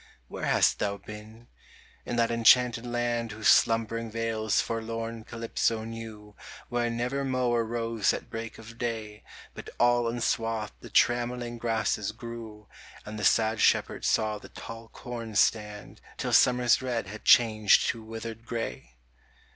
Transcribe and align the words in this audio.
Where 0.29 0.45
hast 0.45 0.79
thou 0.79 0.97
been? 0.97 1.47
in 2.07 2.15
that 2.15 2.31
enchanted 2.31 2.87
land 2.87 3.31
Whose 3.33 3.47
slumbering 3.49 4.09
vales 4.09 4.59
forlorn 4.59 5.25
Calypso 5.25 5.83
knew, 5.83 6.35
Where 6.69 6.89
never 6.89 7.23
mower 7.23 7.63
rose 7.63 8.11
at 8.11 8.27
break 8.27 8.57
of 8.57 8.79
day 8.79 9.21
But 9.53 9.69
all 9.79 10.07
unswathed 10.07 10.73
the 10.79 10.89
trammeling 10.89 11.59
grasses 11.59 12.11
grew, 12.13 12.67
And 13.05 13.19
the 13.19 13.23
sad 13.23 13.59
shepherd 13.61 14.03
saw 14.03 14.39
the 14.39 14.49
tall 14.49 14.87
corn 14.87 15.35
stand 15.35 16.01
Till 16.17 16.33
summer's 16.33 16.81
red 16.81 17.05
had 17.05 17.23
changed 17.23 17.85
to 17.89 18.01
withered 18.03 18.43
gray 18.43 18.95